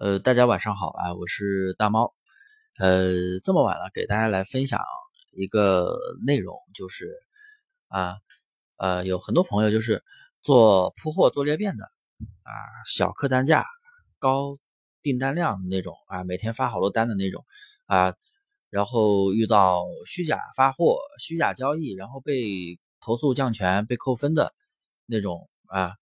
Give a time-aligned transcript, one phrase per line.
[0.00, 2.14] 呃，大家晚上好啊，我是大猫。
[2.78, 4.80] 呃，这么晚了，给大家来分享
[5.32, 7.12] 一个内容，就是
[7.88, 8.16] 啊，
[8.78, 10.02] 呃，有很多朋友就是
[10.40, 12.48] 做铺货、做裂变的啊，
[12.86, 13.66] 小客单价、
[14.18, 14.56] 高
[15.02, 17.44] 订单量的那种啊，每天发好多单的那种
[17.84, 18.14] 啊，
[18.70, 24.54] 然后遇到虚假发货、虚假交易，然后被投诉降权、被扣分的
[25.04, 25.92] 那种啊。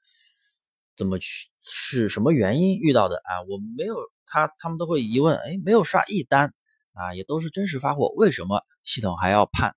[0.98, 3.42] 怎么去是什么原因遇到的啊？
[3.48, 3.94] 我没有
[4.26, 6.52] 他，他们都会疑问，哎，没有刷一单
[6.92, 9.76] 啊，也都是真实发货，为什么系统还要判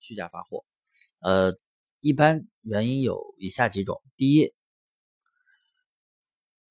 [0.00, 0.64] 虚假发货？
[1.20, 1.54] 呃，
[2.00, 4.52] 一般原因有以下几种：第一，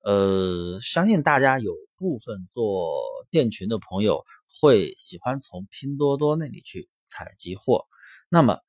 [0.01, 4.25] 呃，相信大家有部分做店群的朋友
[4.59, 7.85] 会喜欢从拼多多那里去采集货，
[8.27, 8.59] 那么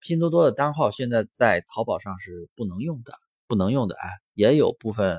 [0.00, 3.14] 拼多多的单号现在在淘宝上是不能用的。
[3.48, 4.02] 不能用的啊，
[4.36, 5.18] 也有部分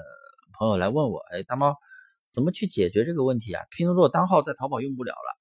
[0.59, 1.75] 朋友来问我，哎，大猫
[2.31, 3.65] 怎么去解决这个问题啊？
[3.71, 5.37] 拼多多单号在淘宝用不了了。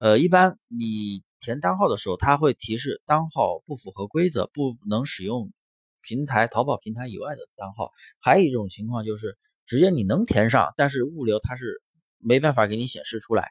[0.00, 5.50] 呃，一般你填单号的时候，它会提示单号不符合规则，不能使用
[6.02, 7.90] 平台淘宝平台以外的单号。
[8.20, 11.80] 还有一种情况就是直接你能填上，但是物流它是
[12.18, 13.50] 没办法给你显示出来。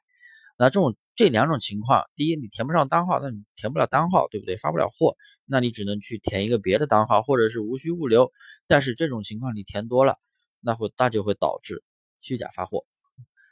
[0.55, 4.55] 那这种这两种情况，第一，你填不上单号，那你填不了单号，对不对？
[4.55, 5.15] 发不了货，
[5.45, 8.31] 那你只能去填一个别的单号，或者是无需物流。
[8.67, 10.17] 但是这种情况你填多了，
[10.59, 11.83] 那会那就会导致
[12.21, 12.85] 虚假发货。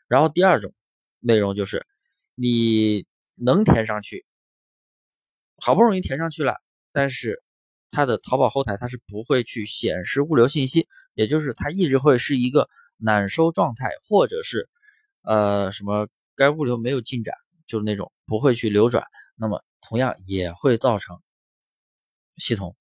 [0.07, 0.73] 然后第二种
[1.19, 1.85] 内容就是
[2.35, 4.25] 你能填上去，
[5.57, 6.55] 好不容易填上去了，
[6.91, 7.41] 但是
[7.89, 14.69] 它的淘宝后台它是不会去显示物流信息，也就是它一直会是一个揽收状态，或者是
[15.23, 16.07] 呃什么。
[16.41, 17.35] 该物流没有进展，
[17.67, 21.21] 就是那种不会去流转，那么同样也会造成
[22.37, 22.75] 系统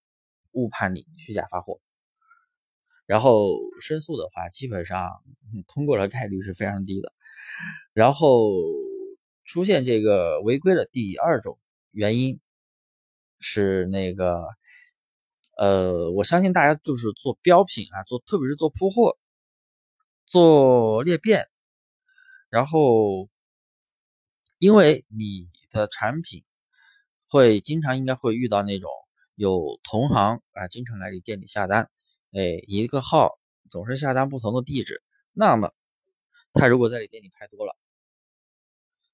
[0.52, 1.78] 误判你虚假发货。
[3.05, 3.50] 然后
[3.83, 5.11] 申诉的话，基本上
[5.69, 7.12] 通过的概率是非常低的。
[7.92, 8.50] 然后
[9.44, 11.58] 出现这个违规的第二种
[11.91, 12.41] 原因
[13.40, 14.46] 是那个，
[15.58, 19.18] 呃，我相信大家就是做标品啊，做特别是做铺货、
[20.24, 21.46] 做裂变，
[22.48, 23.29] 然后。
[24.61, 26.45] 因为你的产品
[27.27, 28.91] 会经常应该会遇到那种
[29.35, 31.91] 有同行啊，经常来你店里下单，
[32.33, 33.31] 哎，一个号
[33.71, 35.73] 总是下单不同的地址，那么
[36.53, 37.75] 他如果在你店里拍多了，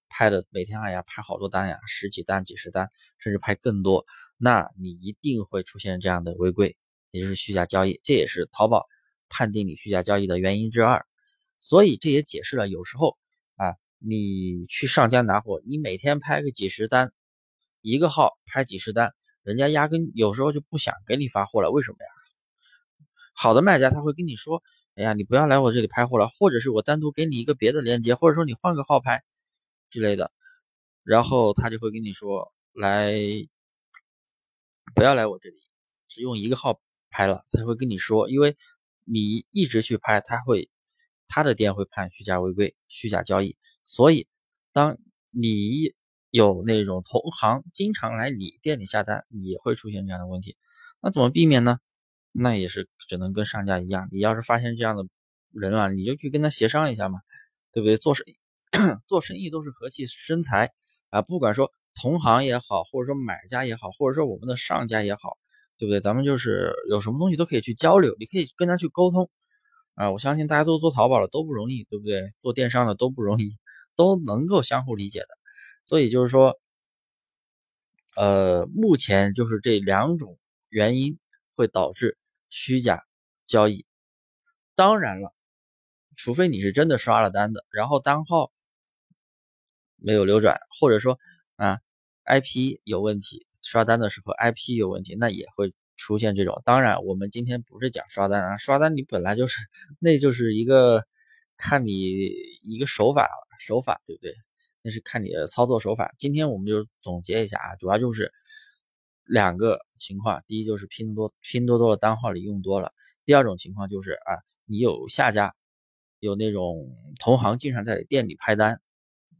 [0.08, 4.04] 拍的每天哎呀拍好多单呀，十几单、几十单，甚至拍更多，
[4.36, 6.76] 那你一定会出现这样的违规，
[7.12, 8.84] 也就是虚假交易，这也是淘宝
[9.28, 11.06] 判定你虚假交易的原因之二。
[11.60, 13.16] 所以这也解释了有时候。
[13.98, 17.12] 你去上家拿货，你每天拍个几十单，
[17.80, 21.70] 一个号拍几十单，人家压根有时候就不想给你发货了。
[21.70, 22.10] 为什么呀？
[23.38, 24.62] 好的卖家他会跟你说
[24.96, 29.22] ：“哎呀，你不要来我这里拍货了，或者是我单独给你一个别的链接，或者说你换个号拍
[29.90, 30.32] 之类的。”
[31.04, 33.12] 然后他就会跟你说：“来，
[34.94, 35.56] 不要来我这里，
[36.08, 36.80] 只用一个号
[37.10, 38.56] 拍了。”他会跟你说，因为
[39.04, 40.70] 你一直去拍，他会
[41.28, 43.56] 他的店会判虚假违规、虚假交易。
[43.86, 44.26] 所以，
[44.72, 44.98] 当
[45.30, 45.94] 你
[46.30, 50.56] 有那种同行经常来你店里下单，也会出现这样的问题。
[51.00, 51.78] 那怎么避免呢？
[52.32, 55.06] 那也是只能跟商家一样，你要是发现这样的
[55.52, 57.20] 人了，你就去跟他协商一下嘛，
[57.72, 57.96] 对不对？
[57.96, 58.36] 做生意，
[59.06, 60.72] 做生意都是和气生财
[61.08, 65.38] 啊，不管说同行也好，或者说买家也好，或者说我们的上家也好，
[65.78, 66.00] 对不对？
[66.00, 69.30] 咱们就是有什么东西都可以去交流，你可以跟他去沟通
[69.94, 70.10] 啊。
[70.10, 72.28] 我相信大家都做淘宝了都不容易，对不对？
[72.40, 73.52] 做电商的都不容易。
[73.96, 75.28] 都能够相互理解的，
[75.84, 76.58] 所以就是说，
[78.16, 81.18] 呃，目前就是这两种原因
[81.54, 82.16] 会导致
[82.50, 83.02] 虚假
[83.46, 83.84] 交易。
[84.74, 85.34] 当然了，
[86.16, 88.50] 除非你是真的刷了单的，然后单号
[89.96, 91.18] 没有流转，或者说
[91.56, 91.78] 啊
[92.24, 96.60] IP 有问题，刷单的时候 IP 有问题，那也会出现这种。
[96.64, 99.58] 当然，我们今天不是讲刷单啊，刷单你本来就是，
[100.00, 101.04] 那就是一个
[101.56, 101.92] 看你
[102.62, 103.45] 一个手法了。
[103.58, 104.34] 手法对不对？
[104.82, 106.14] 那是看你的操作手法。
[106.16, 108.32] 今天我们就总结一下啊，主要就是
[109.24, 112.90] 两个情况：第一就是拼多拼多多的单号里用多了；
[113.24, 115.56] 第二种情况就是啊，你有下家
[116.20, 116.88] 有那种
[117.18, 118.80] 同行经常在店里拍单，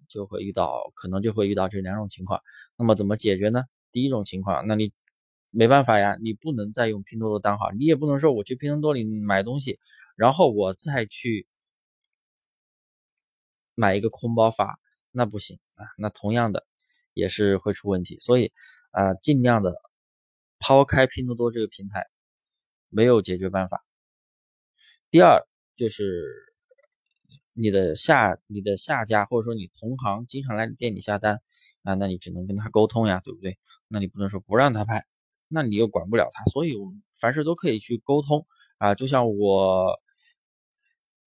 [0.08, 2.40] 就会遇到可能就会遇到这两种情况。
[2.76, 3.62] 那么怎么解决呢？
[3.92, 4.92] 第一种情况，那你
[5.50, 9.78] 没办法呀，你不能再用拼多多单号，你也不能说我去拼多多里买东西，
[10.16, 11.46] 然后我再去。
[13.76, 14.80] 买一个空包发
[15.12, 16.66] 那不行啊，那同样的
[17.14, 18.52] 也是会出问题，所以
[18.90, 19.74] 啊，尽量的
[20.58, 22.04] 抛开拼多多这个平台，
[22.88, 23.84] 没有解决办法。
[25.10, 25.46] 第二
[25.76, 26.24] 就是
[27.52, 31.40] 你的下你的下家或者说你同行经常来店里下单
[31.82, 33.58] 啊，那你只能跟他沟通呀，对不对？
[33.88, 35.04] 那你不能说不让他拍，
[35.48, 38.46] 那你又管不了他，所以我们凡事都可以去沟通
[38.78, 38.94] 啊。
[38.94, 40.00] 就像我，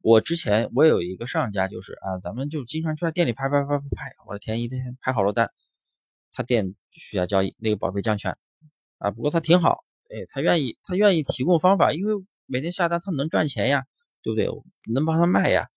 [0.02, 5.52] 我之前我有一个上家就是啊，咱们就经常去他店里拍拍拍拍拍，我的天，一天拍好多单，
[6.32, 8.38] 他店需要交易那个宝贝降权
[8.98, 12.14] 啊，不过他挺好，哎，他愿意他愿意提供方法，因为
[12.46, 13.84] 每天下单他能赚钱呀，
[14.24, 14.48] 对不对？
[14.94, 15.68] 能帮他卖呀。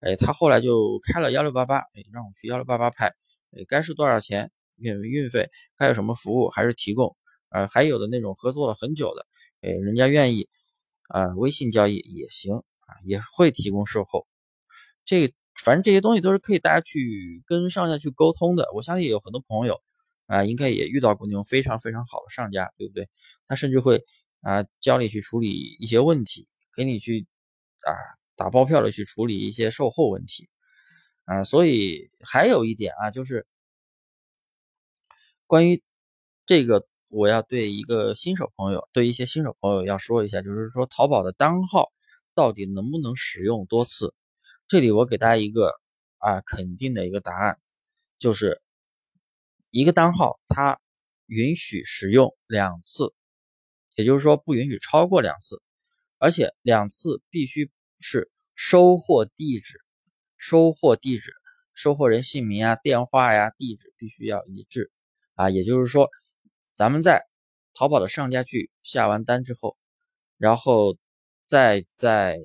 [0.00, 3.06] 哎，他后来就开了幺六八八，哎，让我去幺六八八拍，
[3.50, 7.16] 哎，该是多少钱运运费，该有什么服务还是提供，
[7.50, 9.26] 呃，还有的那种合作了很久的，
[9.60, 10.48] 哎，人家愿意，
[11.08, 14.26] 啊，微信交易也行啊，也会提供售后，
[15.04, 15.32] 这
[15.62, 18.68] 反正这些东西都是可以大家去跟上家去沟通的。
[18.74, 19.80] 我相信有很多朋友
[20.26, 23.08] 啊，应该也遇到过那种非常非常好的上家，对不对？
[23.46, 24.02] 他甚至会
[24.40, 27.26] 啊教你去处理一些问题，给你去
[27.82, 27.92] 啊。
[28.38, 30.48] 打包票的去处理一些售后问题，
[31.24, 33.48] 啊，所以还有一点啊，就是
[35.44, 35.82] 关于
[36.46, 41.90] 这个，我要对一个新手朋友，对一些新手朋友要说一下，就是说淘宝的单号
[42.38, 44.14] 到底能不能使用多次？
[44.68, 45.74] 这里我给大家一个
[46.18, 47.58] 啊肯定的一个答案，
[48.20, 48.62] 就是
[49.70, 50.78] 一个单号它
[51.26, 53.12] 允许使用两次，
[53.96, 55.60] 也就是说不允许超过两次，
[56.18, 57.70] 而且两次必须。
[58.00, 59.80] 是收货地址，
[60.36, 61.32] 收货地址，
[61.74, 64.92] 收货人姓名啊、电话呀、地址必须要一致
[65.34, 65.50] 啊。
[65.50, 66.08] 也就是说，
[66.74, 67.26] 咱们在
[67.74, 69.76] 淘宝的上家去下完单之后，
[70.36, 70.96] 然后
[71.48, 72.38] 在在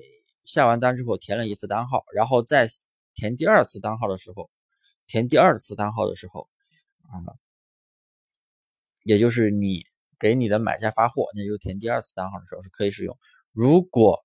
[0.44, 2.66] 下完单之后填了一次单号，然后再
[3.14, 4.50] 填第二次单号的时候，
[5.06, 6.48] 填第二次单号的时候
[7.02, 7.12] 啊，
[9.02, 9.84] 也就是你
[10.18, 13.16] 给你的买家发货，那就填第二次单号的时候是可以使用。
[13.52, 14.24] 如果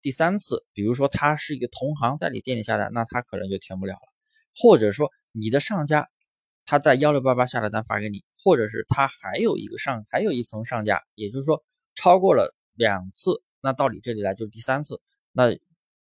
[0.00, 4.12] 第三次，比如说他是一个同行在你店里下单，那他可能就填不了了。
[4.56, 6.08] 或者说你的上家
[6.64, 11.62] 他在幺六八八下的单发给你，或者是他还有一个上还有一层上家，也就是说
[11.94, 15.00] 超过了两次，那到你这里来就是第三次。
[15.32, 15.56] 那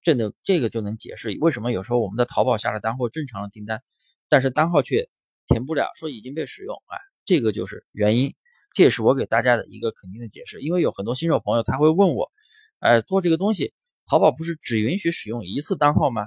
[0.00, 3.82] 这能这个就能解释为什么有时候我们在淘宝下了单或正常的订单，
[4.29, 5.11] 但是单号却
[5.47, 8.35] 填不了，说已经被使用，哎，这个就是原因。
[8.73, 12.31] 这也是我给大家的一个肯定的解释，因为有很多新手朋友他会问我，
[12.79, 13.75] 哎，做这个东西。
[14.06, 16.26] 淘宝不是只允许使用一次单号吗？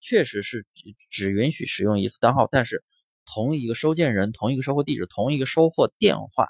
[0.00, 2.84] 确实是只只允许使用一次单号，但是
[3.24, 6.48] 同一个收件人、同一个收货地址、同一个收货电话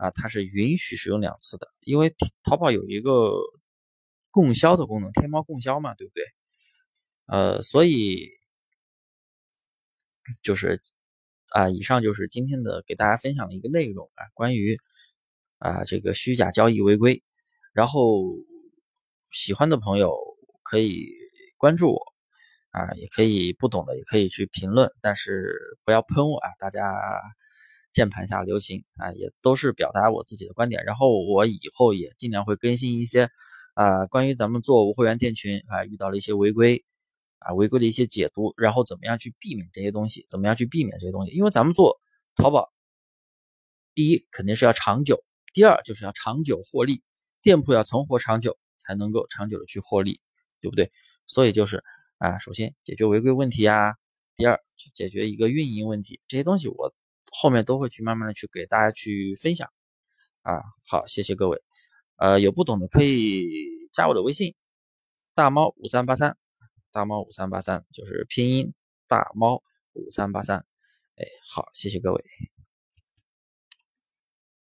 [0.00, 1.68] 啊，它是允许使用两次的。
[1.80, 3.32] 因为淘宝有一个
[4.30, 6.24] 供销的功能，天猫供销嘛，对不对？
[7.26, 8.28] 呃，所以
[10.42, 10.80] 就是
[11.50, 14.78] 啊，以上就是今天的给大家分享的一个内容啊，关于
[15.58, 17.22] 啊这个虚假交易违规，
[17.72, 18.24] 然后。
[19.32, 20.18] 喜欢的朋友
[20.64, 21.06] 可以
[21.56, 22.00] 关注我
[22.70, 25.54] 啊，也可以不懂的也可以去评论，但是
[25.84, 26.50] 不要喷我啊！
[26.58, 26.82] 大家
[27.92, 30.84] 键盘下留情啊，也都是表达我自己的观点。
[30.84, 33.30] 然后我以后也尽量会更新一些
[33.74, 36.84] 啊，关于咱们做无会员店群啊，遇到了一些违规
[37.38, 41.32] 啊，违规的一些解读，然后怎么样去避免这些东西，怎么样去避免这些东西？
[41.32, 42.00] 因为咱们做
[42.36, 42.72] 淘宝，
[43.94, 47.02] 第一肯定是要长久，第二就是要长久获利，
[47.42, 48.58] 店铺要存活长久。
[48.82, 50.20] 才能够长久的去获利，
[50.62, 50.90] 对不对？
[51.26, 51.84] 所以就是
[52.16, 53.94] 啊，首先解决违规问题呀，
[54.34, 56.92] 第二去解决一个运营问题，这些东西我
[57.30, 59.70] 后面都会去慢慢的去给大家去分享
[60.42, 60.60] 啊。
[60.86, 61.62] 好，谢谢各位，
[62.16, 64.54] 呃，有不懂的可以加我的微信，
[65.34, 66.36] 大猫五三八三，
[66.92, 68.74] 大猫五三八三就是拼音
[69.06, 70.58] 大猫五三八三，
[71.16, 72.24] 哎，好，谢谢各位。